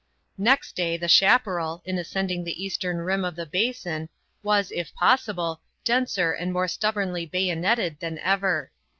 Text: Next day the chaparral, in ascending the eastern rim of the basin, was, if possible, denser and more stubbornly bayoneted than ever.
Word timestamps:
Next 0.39 0.75
day 0.75 0.97
the 0.97 1.07
chaparral, 1.07 1.83
in 1.85 1.99
ascending 1.99 2.43
the 2.43 2.63
eastern 2.65 2.97
rim 2.97 3.23
of 3.23 3.35
the 3.35 3.45
basin, 3.45 4.09
was, 4.41 4.71
if 4.71 4.91
possible, 4.95 5.61
denser 5.83 6.31
and 6.31 6.51
more 6.51 6.67
stubbornly 6.67 7.27
bayoneted 7.27 7.99
than 7.99 8.17
ever. 8.17 8.71